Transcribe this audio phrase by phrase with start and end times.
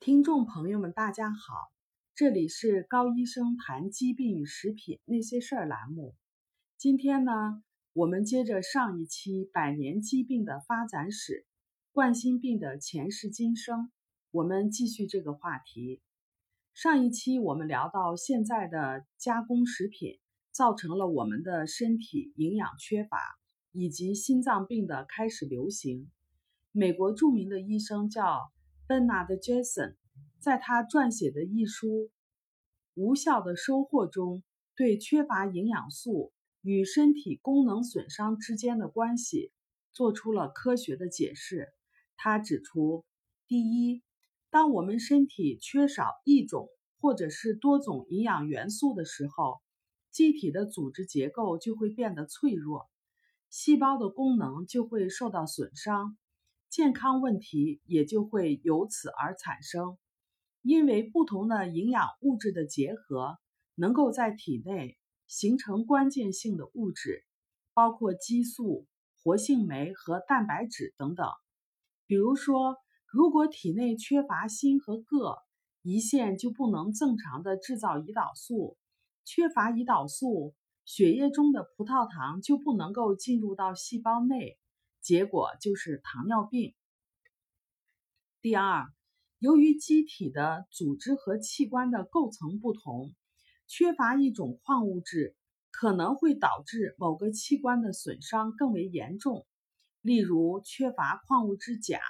[0.00, 1.70] 听众朋友们，大家好，
[2.14, 6.14] 这里是高医生谈疾病与食品那些事儿栏目。
[6.78, 7.32] 今天呢，
[7.92, 11.44] 我们接着上一期百年疾病的发展史，
[11.92, 13.92] 冠心病的前世今生，
[14.30, 16.00] 我们继续这个话题。
[16.72, 20.18] 上一期我们聊到现在的加工食品
[20.50, 23.18] 造成了我们的身体营养缺乏，
[23.70, 26.10] 以及心脏病的开始流行。
[26.72, 28.50] 美国著名的医生叫。
[28.90, 29.94] Bernard Jason
[30.40, 31.86] 在他撰写的一书
[32.94, 34.42] 《无效的收获》中，
[34.74, 39.52] 对缺乏营养素与身体功能损伤之间的关系
[39.92, 41.68] 做出了科学的解释。
[42.16, 43.04] 他指出，
[43.46, 44.02] 第一，
[44.50, 49.60] 当我们身体缺少一种或者是多种营养元素的时候，
[50.10, 52.90] 机体的组织结构就会变得脆弱，
[53.50, 56.18] 细胞的功能就会受到损伤。
[56.70, 59.98] 健康问题也就会由此而产生，
[60.62, 63.38] 因为不同的营养物质的结合，
[63.74, 67.24] 能够在体内形成关键性的物质，
[67.74, 68.86] 包括激素、
[69.20, 71.26] 活性酶和蛋白质等等。
[72.06, 72.76] 比如说，
[73.08, 75.38] 如果体内缺乏锌和铬，
[75.82, 78.76] 胰腺就不能正常的制造胰岛素；
[79.24, 84.59] 缺乏胰岛素，血液中的葡萄糖就不能够进入到细胞内。
[85.00, 86.74] 结果就是糖尿病。
[88.42, 88.92] 第二，
[89.38, 93.14] 由于机体的组织和器官的构成不同，
[93.66, 95.36] 缺乏一种矿物质
[95.70, 99.46] 可能会导致某个器官的损伤更为严重。
[100.00, 102.00] 例如，缺乏矿物质钾，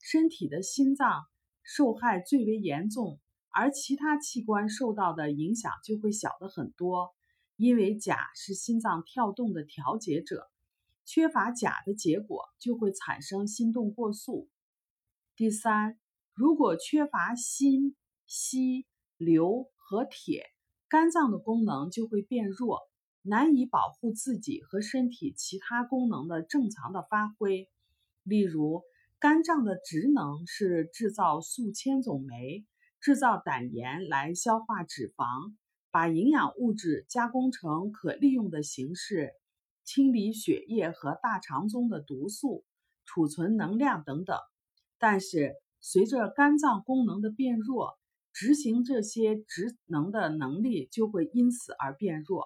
[0.00, 1.24] 身体的心脏
[1.62, 7.14] 受害最为严重，而其他器官受到的影响就会小的很多，
[7.56, 10.49] 因为钾是心脏跳动的调节者。
[11.12, 14.48] 缺乏钾的结果就会产生心动过速。
[15.34, 15.98] 第三，
[16.34, 17.96] 如果缺乏锌、
[18.28, 20.44] 硒、硫和铁，
[20.88, 22.78] 肝脏的功能就会变弱，
[23.22, 27.68] 难以保护自己和身体其他功能的正常的发挥。
[28.22, 28.84] 例如，
[29.18, 32.64] 肝脏的职能是制造数千种酶，
[33.00, 35.56] 制造胆盐来消化脂肪，
[35.90, 39.32] 把营养物质加工成可利用的形式。
[39.92, 42.64] 清理血液和大肠中的毒素，
[43.04, 44.38] 储存能量等等。
[45.00, 47.98] 但是，随着肝脏功能的变弱，
[48.32, 52.44] 执行这些职能的能力就会因此而变弱。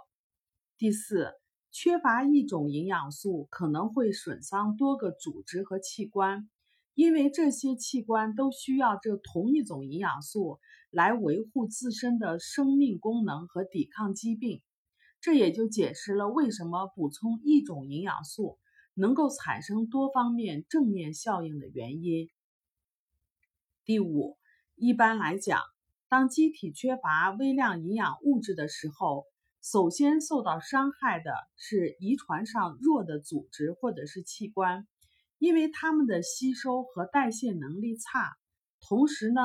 [0.79, 1.35] 第四，
[1.71, 6.49] 缺乏一种营养素可能会损伤多个组织和器官，
[6.95, 14.63] 因为这些器官都需要这同一种营养素来维护自身的生命功能和抵抗疾病。
[15.25, 18.59] 这也就解释了为什么补充一种营养素
[18.93, 22.29] 能够产生多方面正面效应的原因。
[23.87, 24.37] 第五，
[24.75, 25.63] 一般来讲，
[26.11, 29.25] 当机体缺乏微量营养物质的时候，
[29.63, 34.87] 首先受到伤害的是遗传上弱的组织或者是器官，
[35.39, 38.37] 因为它们的吸收和代谢能力差，
[38.87, 39.41] 同时呢，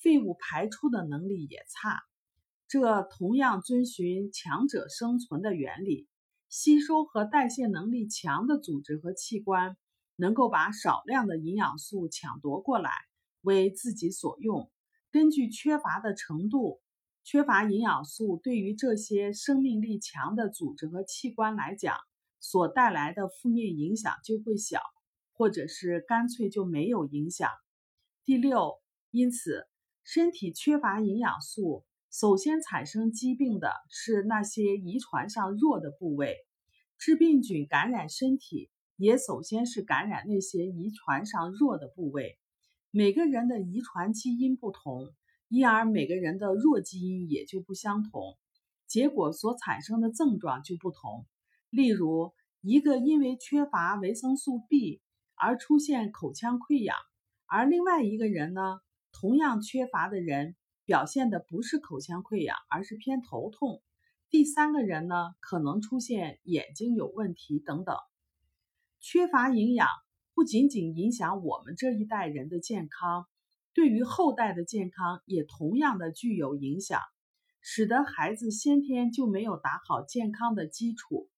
[0.00, 2.00] 废物排出的能力也差。
[2.68, 6.06] 这同样遵循强者生存的原理，
[6.50, 9.78] 吸收和代谢能力强的组织和器官
[10.16, 12.90] 能够把少量的营养素抢夺过来，
[13.40, 14.70] 为自己所用。
[15.10, 16.82] 根据缺乏的程度，
[17.24, 21.96] 缺乏营养素对于这些生命力强的组织和器官来讲，
[22.38, 24.82] 所带来的负面影响就会小，
[25.32, 27.48] 或者是干脆就没有影响。
[28.26, 28.74] 第六，
[29.10, 29.66] 因此
[30.04, 31.86] 身体缺乏营养素。
[32.10, 36.36] 首先产生疾病的是那些遗传上弱的部位，
[36.96, 42.38] 致病菌感染身体也首先是感染那些遗传上弱的部位。
[42.90, 45.12] 每个人的遗传基因不同，
[45.48, 48.38] 因而每个人的弱基因也就不相同，
[48.86, 51.26] 结果所产生的症状就不同。
[51.68, 52.32] 例如，
[52.62, 55.02] 一个因为缺乏维生素 B
[55.34, 56.96] 而出现口腔溃疡，
[57.44, 58.80] 而另外一个人呢，
[59.12, 60.56] 同样缺乏的人。
[60.88, 63.82] 表现的不是口腔溃疡，而是偏头痛。
[64.30, 67.94] 第三个人呢，可能出现眼睛有问题等等。
[68.98, 69.86] 缺乏营养
[70.32, 73.26] 不仅仅影响我们这一代人的健康，
[73.74, 77.02] 对于后代的健康也同样的具有影响，
[77.60, 81.28] 使得孩子先天就没有打好健康的基础。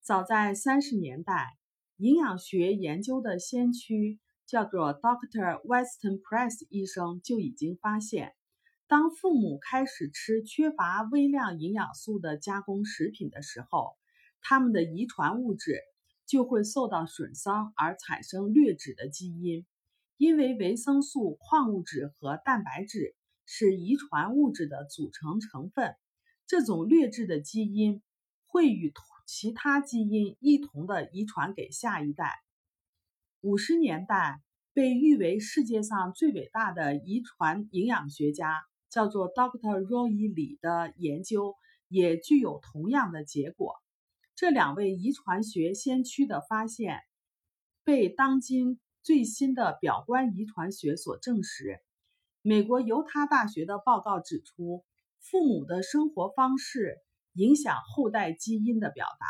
[0.00, 1.58] 早在三十年代，
[1.98, 4.20] 营养学研究的先驱。
[4.46, 8.34] 叫做 Doctor Weston Price 医生就已经发现，
[8.86, 13.96] 当父母开始吃缺乏微量营养素的加工食品的时候，
[14.40, 15.80] 他们的遗传物质
[16.26, 19.66] 就会受到损伤，而产生劣质的基因。
[20.16, 23.14] 因为维生素、矿物质和蛋白质
[23.44, 25.94] 是遗传物质的组成成分，
[26.46, 28.00] 这种劣质的基因
[28.46, 28.94] 会与
[29.26, 32.45] 其他基因一同的遗传给下一代。
[33.46, 39.84] 五十年代，被誉为世界上最伟大的遗传营养学家，叫做 Dr.
[39.84, 41.54] Roy 李的研究
[41.86, 43.76] 也具有同样的结果。
[44.34, 46.98] 这两位遗传学先驱的发现，
[47.84, 51.78] 被当今最新的表观遗传学所证实。
[52.42, 54.84] 美国犹他大学的报告指出，
[55.20, 56.98] 父母的生活方式
[57.34, 59.26] 影响后代基因的表达。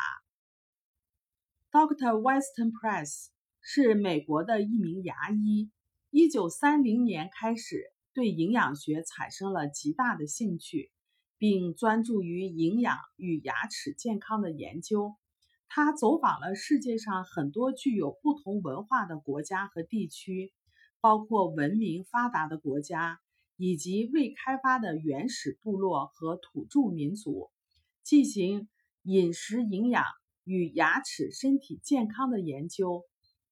[1.70, 2.18] Dr.
[2.18, 3.26] Weston Price
[3.68, 5.72] 是美国的一名牙医，
[6.10, 10.92] 一九三零年开始对营养学产生了极大的兴趣。
[11.38, 15.14] 并专注于营养与牙齿健康的研究。
[15.68, 20.52] 他走访了世界上很多具有不同文化的国家和地区，
[21.00, 23.20] 包括文明发达的国家
[23.56, 27.50] 以及未开发的原始部落和土著民族，
[28.02, 28.68] 进行
[29.02, 30.04] 饮食营养
[30.44, 33.02] 与牙齿身体健康的研究。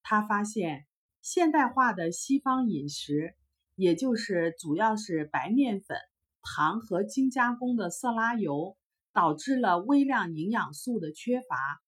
[0.07, 0.85] 他发现，
[1.23, 3.33] 现代化的西方饮食，
[3.73, 5.97] 也就是主要是白面粉。
[6.43, 8.77] 糖和精加工的色拉油
[9.13, 11.81] 导致了微量营养素的缺乏，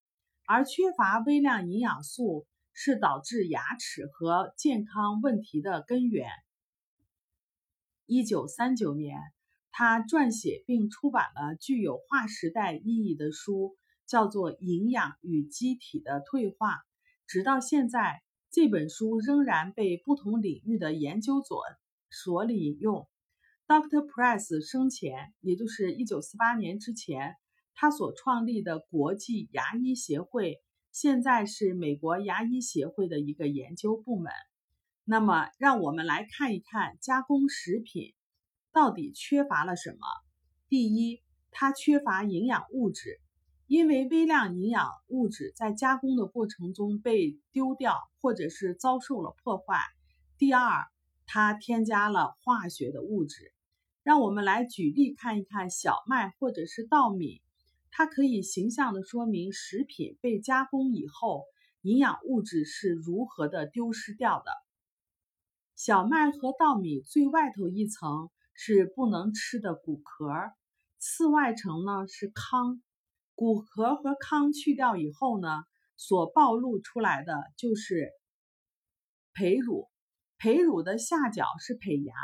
[0.48, 6.28] 而缺乏微量营养素是导致牙齿和健康问题的根源。
[8.08, 9.20] 一九三九年，
[9.72, 13.78] 他撰写并出版了具有划时代意义的书，
[14.08, 16.74] 叫做《营养与机体的退化》。
[17.28, 21.62] 直到现在，这本书仍然被不同领域的研究所
[22.10, 23.08] 所引用。
[23.68, 24.08] Dr.
[24.08, 27.36] Price 生前，也就是1948年之前，
[27.76, 30.62] 他所创立的国际牙医协会，
[30.94, 34.32] 现在是美国牙医协会的一个研究部门。
[35.04, 38.14] 那么，让我们来看一看加工食品
[38.72, 40.00] 到底缺乏了什么。
[40.70, 41.22] 第一，
[41.52, 43.20] 它缺乏营养物质，
[43.68, 49.78] 因为微量营养物质在加工的过程中被丢掉，或者是遭受了破坏。
[50.38, 50.86] 第二，
[51.26, 53.54] 它添加了化学的物质。
[54.04, 57.42] 让我们来举例看一看小麦或者是稻米，
[57.92, 61.44] 它可以形象的说明食品被加工以后
[61.82, 64.52] 营养物质是如何的丢失掉的。
[65.76, 70.32] 小麦和稻米最外头一层是不能吃的谷壳，
[71.00, 72.82] 次外层呢是糠。
[73.38, 75.48] 骨壳和糠去掉以后呢，
[75.96, 78.10] 所暴露出来的就是
[79.36, 79.88] 胚乳，
[80.40, 82.16] 胚乳的下角是胚芽。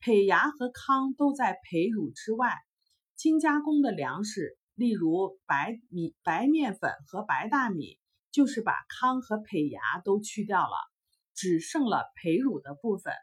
[0.00, 2.54] 胚芽和糠都在胚乳之外。
[3.16, 7.98] 精加工的粮食，例如白米、白面粉和白大米，
[8.30, 10.74] 就是把糠和胚芽都去掉了，
[11.34, 13.14] 只剩了胚乳的部分。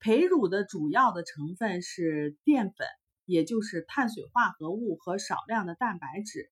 [0.00, 2.88] 胚乳的主要的成分是淀粉，
[3.24, 6.50] 也就是碳水化合物和少量的蛋白质，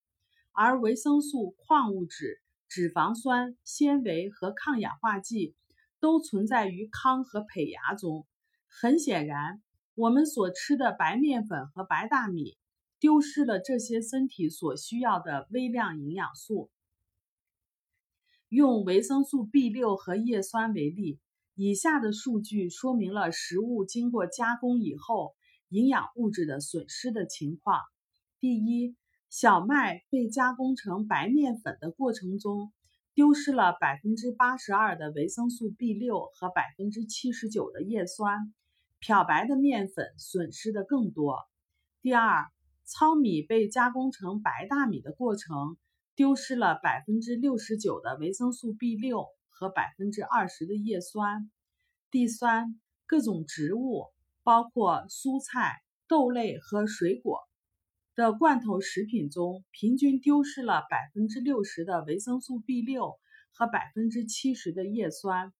[0.52, 5.54] 而维生素、矿物质、脂肪酸、纤维和抗氧化剂
[6.00, 8.26] 都存在于糠和胚芽中。
[8.68, 9.62] 很显然，
[9.94, 12.56] 我们所吃的白面粉和白大米
[12.98, 16.70] 丢失了这些身体所需要的微量营养素。
[18.48, 21.18] 用维生素 B 六和叶酸为例，
[21.54, 25.34] 以下的数据说明了食物经过加工以后
[25.72, 27.80] 营养物质的损失的情况。
[28.38, 28.94] 第一，
[29.30, 32.70] 小麦被加工成白面粉的过程中，
[33.14, 38.52] 丢失了百分之八十二的维生素 B 六和百分之七十九的叶酸。
[39.00, 41.38] 漂白的面粉损失的更多。
[42.02, 42.44] 第二，
[42.84, 45.78] 糙米被加工成白大米的过程，
[46.14, 51.50] 丢失了百分之六十九的维生素 B 六和百分之二十的叶酸。
[52.10, 54.04] 第三，各种植物，
[54.42, 57.40] 包括蔬菜、豆类和水果
[58.14, 63.18] 的罐头食品中，平均丢失了百分之六十的维生素 B 六
[63.52, 65.52] 和百分之七十的叶酸。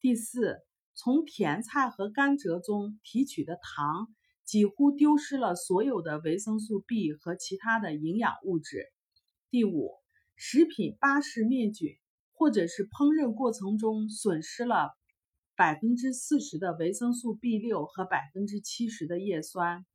[0.00, 0.58] 第四。
[0.98, 4.08] 从甜菜和甘蔗中提取的糖
[4.46, 8.86] 几乎丢失了所有的维生素 B 和其他的营养物质。
[9.50, 9.90] 第五，
[10.36, 11.98] 食品巴氏灭菌
[12.32, 14.92] 或者是烹饪过程中损失了
[15.56, 19.86] 百分之四十的维生素 B 六和百分之七十的叶酸。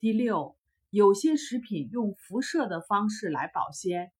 [0.00, 0.56] 第六，
[0.90, 4.10] 有些食品用辐射的方式来保鲜，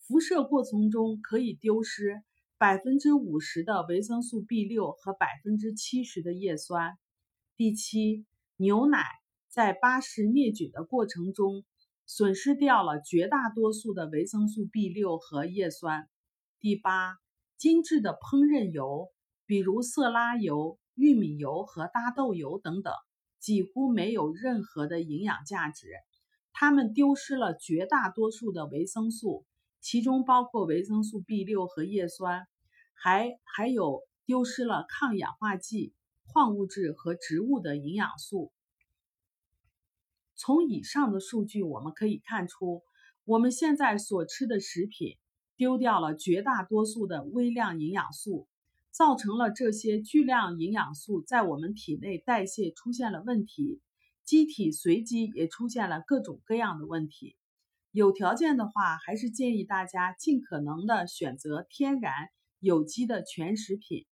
[0.00, 2.24] 辐射过程中可以丢失。
[2.58, 6.98] 百分之五十的维生素 B 六和百分之七十的叶酸。
[7.56, 8.26] 第七，
[8.56, 9.04] 牛奶
[9.48, 11.64] 在巴氏灭菌的过程中
[12.06, 16.08] 损失掉了绝大多数的维生素 B 六和叶酸。
[16.58, 17.16] 第八，
[17.56, 19.08] 精致的烹饪油
[19.50, 22.94] 比如色拉油、玉米油和大豆油等等，
[23.40, 25.88] 几乎没有任何的营养价值。
[26.52, 29.44] 它们丢失了绝大多数的维生素，
[29.80, 32.46] 其中包括维生素 B 六和叶酸，
[32.94, 35.94] 还还有丢失了抗氧化剂、
[36.32, 38.52] 矿物质和植物的营养素。
[40.36, 42.84] 从以上的数据我们可以看出，
[43.24, 45.18] 我们现在所吃的食品
[45.56, 48.46] 丢掉了绝大多数的微量营养素，
[48.90, 53.80] 造成了这些巨量营养素在我们体内代谢出现了问题，
[54.24, 57.36] 机体随即也出现了各种各样的问题。
[57.92, 62.12] 有条件的话，还是建议大家尽可能的选择天然
[62.58, 64.06] 有机的全食品。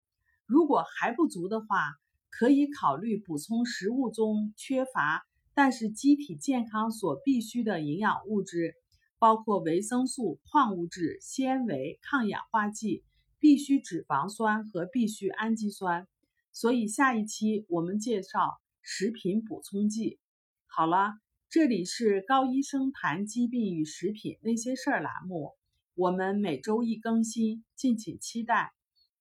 [0.46, 1.94] 如果还不足的话，
[2.30, 5.26] 可以考虑补充食物中缺乏。
[5.58, 8.74] 但是机体健康所必需的营养物质，
[9.18, 13.02] 包括维生素、矿物质、纤维、抗氧化剂、
[13.38, 16.06] 必需脂肪酸和必需氨基酸。
[16.52, 20.18] 所以下一期我们介绍食品补充剂。
[20.66, 21.12] 好了，
[21.48, 25.52] 这里是高医生谈疾病与食品那些事儿栏目，
[25.94, 28.72] 我们每周一更新，敬请期待。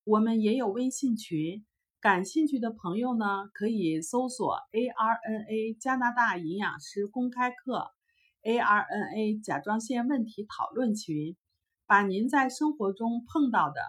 [0.04, 1.66] 我们也有微信群。
[2.00, 7.92] 感兴趣的朋友呢，可以搜索 ARNA 加拿大营养师公开课
[8.44, 11.36] ，ARNA 甲状腺问题讨论群，
[11.88, 13.82] 把您在生活中碰到的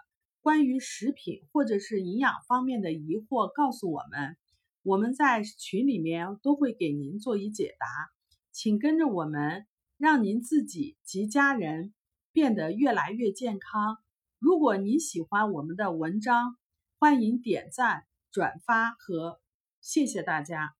[0.46, 4.36] 关于食品或者是营养方面的疑惑告诉我们，
[4.84, 7.86] 我们在群里面都会给您做一解答，
[8.52, 9.66] 请跟着我们，
[9.98, 11.92] 让您自己及家人
[12.30, 13.98] 变得越来越健康。
[14.38, 16.56] 如果您喜欢我们的文章，
[17.00, 19.40] 欢迎点赞、转发和
[19.80, 20.75] 谢谢大家。